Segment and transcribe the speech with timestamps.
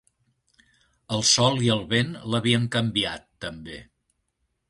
[1.17, 3.77] El sol i el vent l'havien canviat, també.